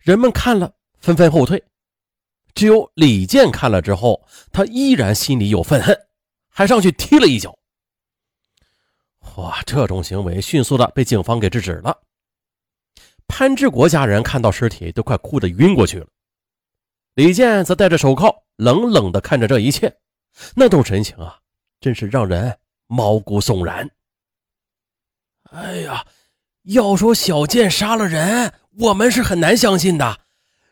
[0.00, 1.62] 人们看了纷纷后退，
[2.54, 5.96] 只有李健看了之后，他依然心里有愤恨，
[6.48, 7.56] 还上去踢了一脚。
[9.36, 9.62] 哇！
[9.64, 11.96] 这种行为迅速的被警方给制止了。
[13.28, 16.06] 潘志国家人看到尸体都快哭得晕过去了，
[17.14, 19.94] 李健则戴着手铐，冷冷的看着这一切，
[20.56, 21.38] 那种神情啊，
[21.80, 23.88] 真是让人毛骨悚然。
[25.52, 26.04] 哎呀，
[26.62, 30.20] 要说小健杀了人，我们是很难相信的。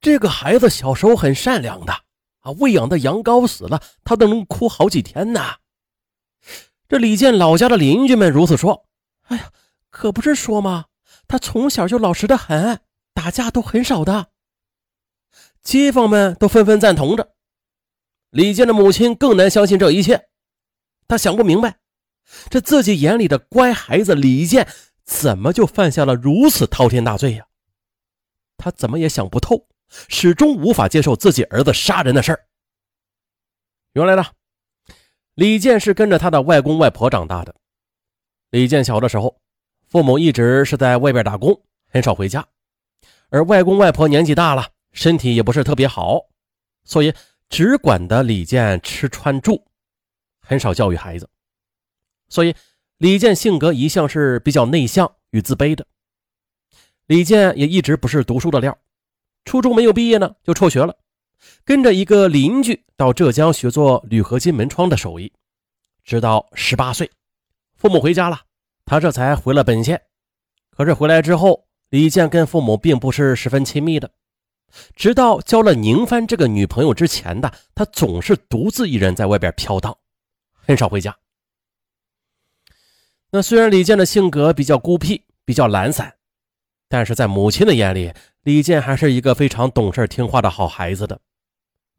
[0.00, 1.92] 这个孩子小时候很善良的
[2.40, 5.56] 啊，喂养的羊羔死了，他都能哭好几天呢。
[6.88, 8.86] 这李健老家的邻居们如此说
[9.28, 9.50] ：“哎呀，
[9.90, 10.86] 可不是说吗？
[11.28, 12.80] 他从小就老实的很，
[13.12, 14.28] 打架都很少的。”
[15.62, 17.34] 街坊们都纷纷赞同着。
[18.30, 20.28] 李健的母亲更难相信这一切，
[21.06, 21.78] 他想不明白，
[22.48, 24.66] 这自己眼里的乖孩子李健，
[25.04, 27.44] 怎么就犯下了如此滔天大罪呀？
[28.60, 29.66] 他怎么也想不透，
[30.08, 32.46] 始终无法接受自己儿子杀人的事儿。
[33.94, 34.24] 原来呢？
[35.34, 37.54] 李健是跟着他的外公外婆长大的。
[38.50, 39.40] 李健小的时候，
[39.88, 42.46] 父母一直是在外边打工，很少回家。
[43.30, 46.20] 而外公外婆年纪大了，身体也不是特别好，
[46.84, 47.14] 所以
[47.48, 49.64] 只管的李健吃穿住，
[50.40, 51.28] 很少教育孩子。
[52.28, 52.54] 所以
[52.98, 55.86] 李健性格一向是比较内向与自卑的。
[57.10, 58.78] 李健也一直不是读书的料，
[59.44, 60.96] 初中没有毕业呢，就辍学了。
[61.64, 65.32] 跟着一个邻居到浙江学做铝合金门窗的手艺，
[66.04, 67.10] 直到十八岁，
[67.74, 68.40] 父母回家了，
[68.84, 70.00] 他这才回了本县。
[70.70, 74.08] 可是回来之后，李健跟父母并不是十分亲密的。
[74.94, 79.98] 直到交了宁帆这个女朋友之前的，他总是独自一人在外边飘荡，
[80.54, 81.18] 很少回家。
[83.32, 86.14] 那虽然李健的性格比较孤僻，比较懒散，
[86.90, 91.20] 但是在母亲的眼里，李健还是一个非常懂事听话的好孩子的。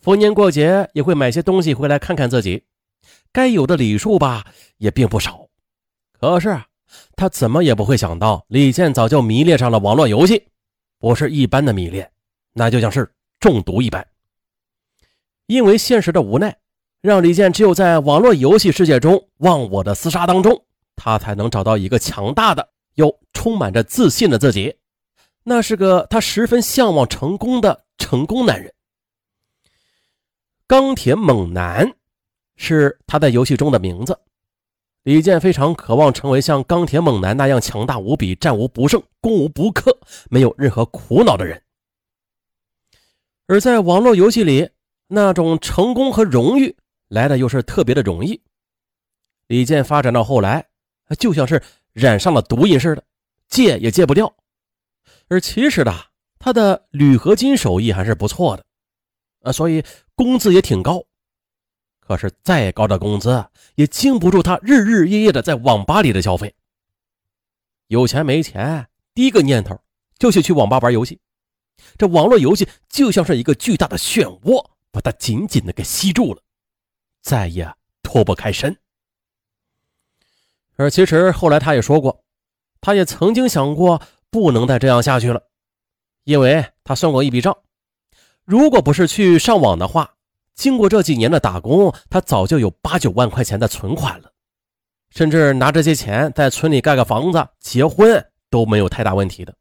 [0.00, 2.62] 逢年过节也会买些东西回来看看自己，
[3.32, 4.46] 该有的礼数吧
[4.78, 5.48] 也并不少。
[6.12, 6.56] 可是
[7.16, 10.46] 他怎么也不会想到，李健早就迷恋上了网络游戏，
[11.00, 12.08] 不是一般的迷恋，
[12.52, 13.10] 那就像是
[13.40, 14.06] 中毒一般。
[15.46, 16.56] 因为现实的无奈，
[17.00, 24.76] 让李健只有在网络游戏世界中忘我的厮杀当中，他才能找到一个强大的又充满着自信的自己。
[25.48, 28.74] 那是个他十分向往成功的成功男人。
[30.66, 31.94] 钢铁猛男
[32.56, 34.18] 是他在游戏中的名字。
[35.04, 39.96] 李健非常渴望成为像钢铁猛男那样强大无比、战无不胜、攻无不克、
[40.28, 41.62] 没有任何苦恼的人。
[43.46, 44.70] 而在网络游戏里，
[45.06, 46.76] 那种成功和荣誉
[47.06, 48.42] 来的又是特别的容易。
[49.46, 50.66] 李健发展到后来，
[51.20, 53.04] 就像是染上了毒瘾似的，
[53.46, 54.34] 戒也戒不掉。
[55.28, 55.92] 而其实呢，
[56.38, 58.64] 他的铝合金手艺还是不错的。
[59.42, 61.04] 啊，所以工资也挺高，
[62.00, 66.54] 可是再高的工资也经不住他日日夜夜的在网吧里的消费。
[67.86, 69.80] 有钱没钱，第一个念头
[70.18, 71.20] 就是去网吧玩游戏。
[71.96, 76.42] 这网络游戏就像是一个巨大的漩涡，把他紧紧的给吸住了，
[77.20, 77.72] 再也
[78.02, 78.76] 脱不开身。
[80.76, 82.24] 而其实后来他也说过，
[82.80, 84.02] 他也曾经想过
[84.36, 85.40] 不能再这样下去了，
[86.24, 87.56] 因为他算过一笔账。
[88.44, 90.16] 如果不是去上网的话，
[90.54, 94.30] 经过这几年的打工，他早就有八九万块钱的存款了，
[95.08, 99.56] 甚至拿这些钱在村里盖个房子、结婚都没有太大问题的。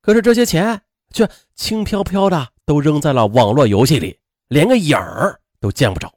[0.00, 0.80] 可是这些钱
[1.12, 4.16] 却轻飘飘的都扔在了网络游戏里，
[4.46, 6.14] 连个影儿都见不着。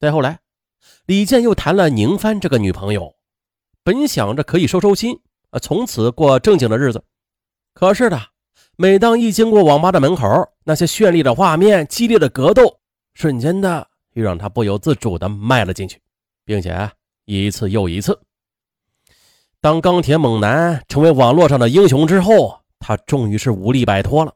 [0.00, 0.40] 再后来，
[1.06, 3.14] 李健又谈了宁帆这个女朋友，
[3.84, 5.20] 本想着可以收收心，
[5.54, 7.02] 啊，从此过正经的日子。
[7.72, 8.20] 可是呢。
[8.76, 10.26] 每当一经过网吧的门口，
[10.64, 12.80] 那些绚丽的画面、激烈的格斗，
[13.14, 16.00] 瞬间的又让他不由自主的迈了进去，
[16.44, 16.90] 并且
[17.24, 18.18] 一次又一次。
[19.60, 24.34] 当钢铁猛男成为网络上的英雄之后，他终于是无力摆脱了。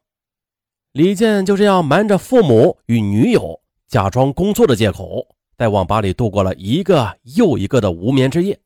[0.93, 5.27] 李健就这样瞒着父母与女友，假装工作的借口，
[5.57, 8.61] 在网吧里度过了一个又一个的无眠之夜，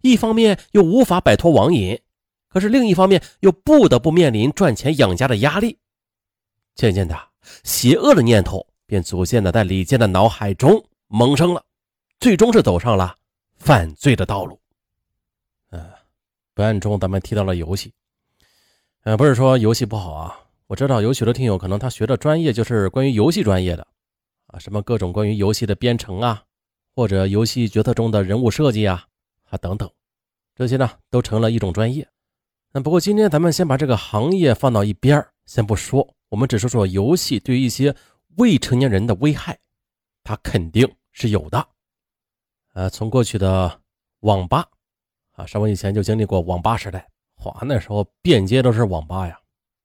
[0.00, 2.00] 一方面又无法摆脱网瘾。
[2.48, 5.78] 可是另一方面，又不得不面临赚钱养家的压力。
[6.74, 7.18] 渐渐的，
[7.64, 11.64] 邪恶的念头便逐渐的在李健的脑海中萌生了，
[12.20, 13.16] 最终是走上了
[13.56, 14.60] 犯罪的道路。
[15.70, 15.84] 嗯，
[16.54, 17.92] 本案中咱们提到了游戏，
[19.02, 20.40] 呃，不是说游戏不好啊。
[20.68, 23.86] 我知道有许多听友可能他学的专业就是关于游戏专业的，
[24.46, 26.44] 啊，什么各种关于游戏的编程啊，
[26.94, 29.06] 或者游戏角色中的人物设计啊，
[29.50, 29.90] 啊等等，
[30.54, 32.08] 这些呢都成了一种专业。
[32.72, 37.94] 那不过今天咱们先把这个行业放到一边先不说，我们只说说游戏对于一些
[38.36, 39.58] 未成年人的危害，
[40.22, 41.68] 它肯定是有的。
[42.72, 43.80] 呃，从过去的
[44.20, 44.68] 网吧
[45.32, 47.08] 啊，上文以前就经历过网吧时代，
[47.44, 49.40] 哇，那时候遍街都是网吧呀。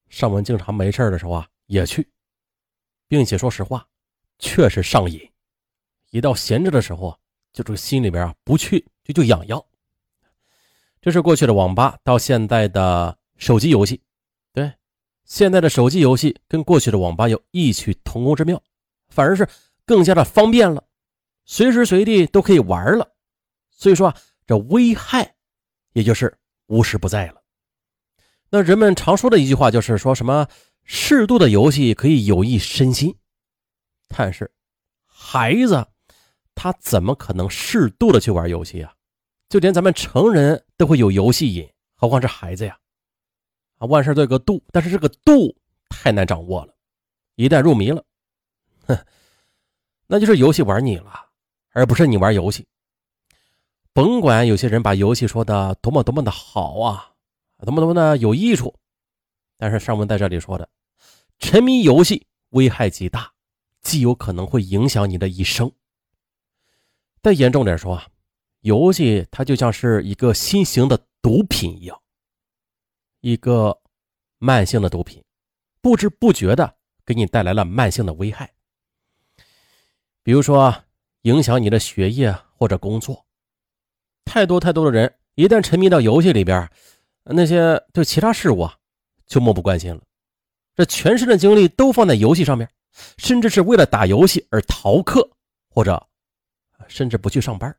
[0.08, 2.10] 上文经常没事的时候啊也去，
[3.08, 3.88] 并且说实话，
[4.40, 5.32] 确实上瘾。
[6.10, 7.18] 一到闲着的时候啊，
[7.52, 9.64] 就这个心里边啊不去就就痒痒。
[11.02, 14.02] 这是过去的网吧到现在的手机游戏，
[14.54, 14.72] 对，
[15.24, 18.62] 现在的手机游戏跟过去的网吧有异曲同工之妙，
[19.08, 19.48] 反而是
[19.86, 20.84] 更加的方便了，
[21.46, 23.14] 随时随地都可以玩了。
[23.70, 25.36] 所以说啊，这危害
[25.94, 26.38] 也就是
[26.68, 27.42] 无时不在了。
[28.50, 30.48] 那人们常说的一句话就是说什么
[30.84, 33.16] 适度的游戏可以有益身心，
[34.10, 34.52] 但是
[35.06, 35.88] 孩子
[36.62, 38.94] 他怎么可能适度的去玩游戏啊？
[39.48, 41.66] 就连咱们成人都会有游戏瘾，
[41.96, 42.78] 何况是孩子呀？
[43.78, 45.56] 啊，万事都有个度，但是这个度
[45.88, 46.76] 太难掌握了，
[47.36, 48.04] 一旦入迷了，
[48.88, 49.06] 哼，
[50.06, 51.28] 那就是游戏玩腻了，
[51.72, 52.68] 而不是你玩游戏。
[53.94, 57.14] 甭管有些人把游戏说的多么多么的好啊，
[57.64, 58.76] 多么多么的有益处，
[59.58, 60.68] 但是上文在这里说的，
[61.40, 63.32] 沉迷游戏危害极大，
[63.82, 65.72] 极有可能会影响你的一生。
[67.22, 68.08] 再严重点说啊。
[68.62, 71.98] 游戏它就像是一个新型的毒品一样，
[73.22, 73.80] 一个
[74.38, 75.24] 慢性的毒品，
[75.82, 76.76] 不知不觉的
[77.06, 78.52] 给你带来了慢性的危害。
[80.24, 80.84] 比如说，
[81.22, 83.26] 影响你的学业或者工作。
[84.26, 86.70] 太多太多的人一旦沉迷到游戏里边，
[87.24, 88.78] 那些对其他事物啊
[89.26, 90.02] 就漠不关心了，
[90.76, 92.70] 这全身的精力都放在游戏上面，
[93.18, 95.32] 甚至是为了打游戏而逃课，
[95.70, 96.06] 或者
[96.88, 97.76] 甚至不去上班。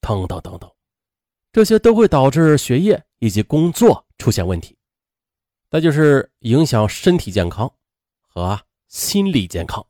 [0.00, 0.70] 等等等等，
[1.52, 4.78] 这些都会导致学业以及工作出现问题，
[5.68, 7.72] 那就是影响身体健康
[8.20, 9.84] 和心理健康。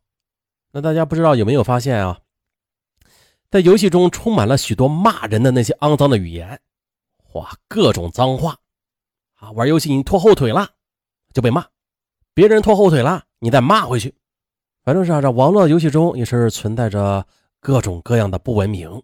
[0.72, 2.18] 那大家不知道有没有发现啊？
[3.50, 6.58] 在游戏中充满了许多骂人的那些肮脏的语言，
[7.34, 8.58] 哇，各种脏话
[9.34, 9.50] 啊！
[9.50, 10.70] 玩游戏你拖后腿了，
[11.34, 11.62] 就被骂；
[12.32, 14.14] 别人拖后腿了，你再骂回去。
[14.82, 17.26] 反正是啊，这网络游戏中也是存在着
[17.60, 19.02] 各种各样的不文明。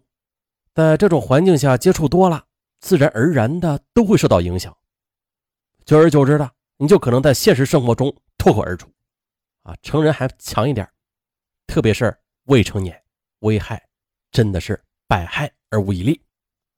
[0.73, 2.45] 在这种环境下接触多了，
[2.79, 4.75] 自然而然的都会受到影响。
[5.85, 8.89] 久而久之的，你就可能在现实生活中脱口而出。
[9.63, 10.89] 啊，成人还强一点，
[11.67, 12.13] 特别是
[12.45, 13.01] 未成年，
[13.39, 13.81] 危害
[14.31, 16.21] 真的是百害而无一利，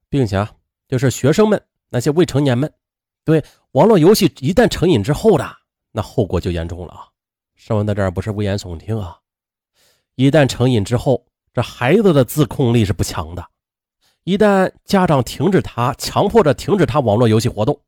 [0.10, 0.54] 并且啊，
[0.88, 2.72] 就是学生们那些未成年们，
[3.24, 5.58] 对网络游戏一旦成瘾之后的，
[5.92, 7.08] 那后果就严重了啊。
[7.56, 9.20] 上文在这儿不是危言耸听啊，
[10.16, 11.26] 一旦成瘾之后，
[11.56, 13.48] 这孩子的自控力是不强的。
[14.26, 17.80] 一旦家长停止他，强迫着停止他网络游戏活动，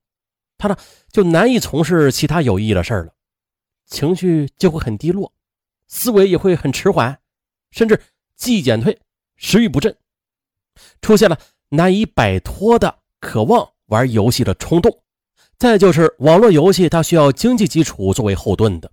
[0.57, 0.77] 他呢
[1.11, 3.13] 就难以从事其他有意义的事了，
[3.85, 5.33] 情绪就会很低落，
[5.87, 7.19] 思维也会很迟缓，
[7.71, 8.01] 甚至
[8.37, 8.97] 记忆减退，
[9.35, 9.97] 食欲不振，
[11.01, 11.37] 出现了
[11.67, 15.03] 难以摆脱的渴望玩游戏的冲动。
[15.57, 18.89] 再就是网络游戏，它需要经济基础作为后盾的，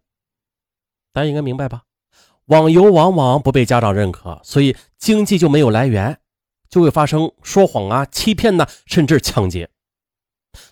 [1.13, 1.85] 大家应该明白吧？
[2.47, 6.19] 网游往往不被家长认可，所以经济就没有来源。
[6.69, 9.71] 就会发生说谎啊、欺骗呐，甚至抢劫。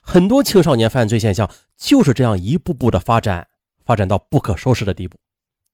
[0.01, 3.47] 很多青少年犯罪现象就是这样一步步的发展，
[3.85, 5.17] 发展到不可收拾的地步。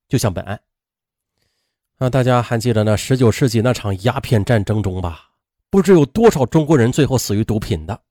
[0.06, 0.60] 就像本案，
[1.96, 5.30] 啊，大家还记得那十九世纪那场鸦片战争中吧？
[5.70, 8.02] 不知有多少中国人最后死于毒品的。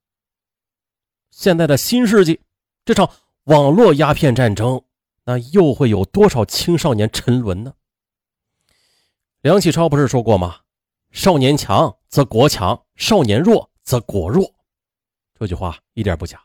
[1.30, 2.40] 现在的新世纪，
[2.84, 3.08] 这场
[3.44, 4.82] 网络鸦片战争，
[5.28, 7.74] 那又会有多少青少年沉沦呢？
[9.42, 10.62] 梁启超不是说过吗？
[11.12, 14.50] 少年强则国强，少年弱则国弱。
[15.38, 16.42] 这句话一点不假。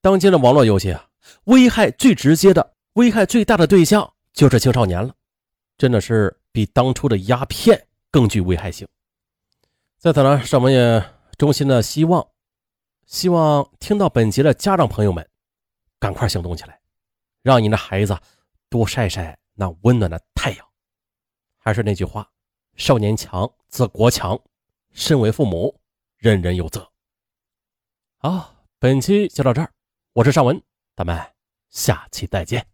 [0.00, 1.08] 当今的网络游戏啊，
[1.46, 5.12] 危害最直接的、危害最大的对象就是青少年了，
[5.76, 8.86] 真的是比当初的鸦片更具危害性。
[9.98, 11.04] 在此呢，上文也
[11.36, 12.24] 衷心的希望，
[13.06, 15.28] 希望听到本节的家长朋友们，
[15.98, 16.77] 赶快行动起来，
[17.48, 18.14] 让你的孩子
[18.68, 20.66] 多晒晒那温暖的太阳。
[21.56, 22.28] 还是那句话。
[22.76, 24.38] 少年强则国强，
[24.92, 25.74] 身为父母，
[26.18, 26.86] 人人有责。
[28.18, 29.72] 好，本期就到这儿，
[30.12, 30.62] 我是尚文，
[30.94, 31.18] 咱们
[31.70, 32.64] 下期再见。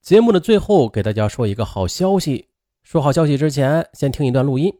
[0.00, 2.48] 节目的最后，给大家说一个好消息。
[2.82, 4.72] 说好消息之前，先听一段录音。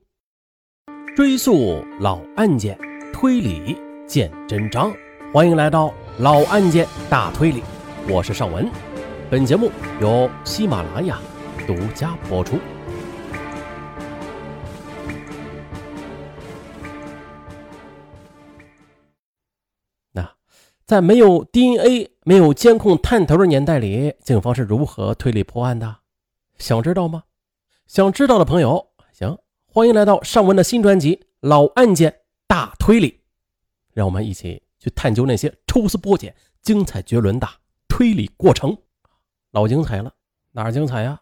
[1.15, 2.77] 追溯老案件，
[3.13, 4.91] 推理见真章。
[5.35, 7.63] 欢迎来到老案件大推理，
[8.09, 8.98] 我是尚文。
[9.31, 9.71] 本节目
[10.01, 11.21] 由喜马拉雅
[11.67, 12.59] 独家播出。
[20.13, 20.35] 那
[20.87, 25.99] 在没有 DNA、没有监控探头的年代里，警方是如何推理破案的？
[26.57, 27.25] 想知道吗？
[27.87, 33.11] 想知道的朋友，行，欢迎来到尚文的新专辑《老案件大推理》，
[33.93, 37.47] 让我们一起去探究那些抽丝剥茧、精彩绝伦的
[37.89, 38.75] 推理过程。
[39.53, 40.13] 老精彩了，
[40.53, 41.21] 哪儿精彩呀？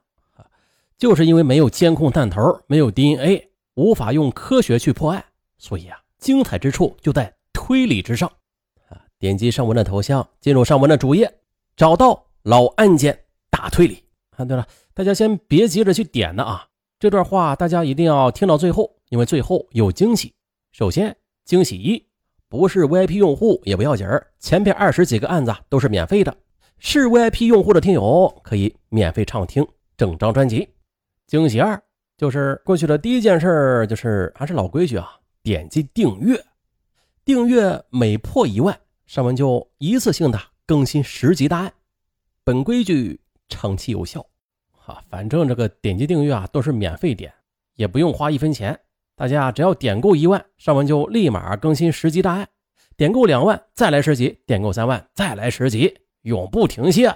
[0.98, 5.22] 就是因为没有监控探头，没有 DNA，无法用科学去破案，
[5.58, 8.26] 所以啊，精彩之处就在推理之上
[8.88, 8.98] 啊。
[9.18, 11.40] 点击上文的头像，进入上文的主页，
[11.76, 14.02] 找到老案件大推理。
[14.30, 16.66] 啊，对了，大家先别急着去点呢啊，
[16.98, 20.34] 这段话大家一定要听到最后，因为最后有惊喜。
[20.72, 21.14] 首先，
[21.44, 22.06] 惊喜一，
[22.48, 26.34] 不是 VIP 用户也不要紧儿，前边二十几个案子都是免费的，
[26.78, 29.66] 是 VIP 用户的听友可以免费畅听
[29.96, 30.68] 整张专辑。
[31.26, 31.80] 惊喜二，
[32.16, 35.08] 就是过去的第一件事，就是还是老规矩啊，
[35.42, 36.40] 点击订阅，
[37.24, 38.78] 订阅每破一万。
[39.06, 41.72] 上面就一次性的更新十集大案，
[42.42, 44.24] 本规矩长期有效。
[44.72, 47.32] 哈，反正这个点击订阅啊都是免费点，
[47.76, 48.78] 也不用花一分钱。
[49.14, 52.44] 大家只要点够一万，上面就立马更新十集大案；
[52.96, 57.06] 点够两万再来十集；点够三万再来十集，永不停歇。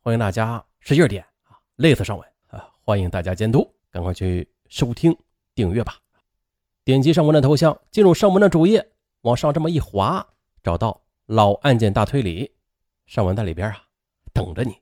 [0.00, 2.68] 欢迎大家使劲点啊，累死上文啊！
[2.82, 5.16] 欢迎大家监督，赶快去收听
[5.54, 5.94] 订阅吧。
[6.84, 8.84] 点击上文的头像，进入上文的主页，
[9.20, 10.26] 往上这么一滑，
[10.62, 11.00] 找到。
[11.26, 12.50] 老案件大推理，
[13.06, 13.84] 上文在里边啊，
[14.32, 14.74] 等着你。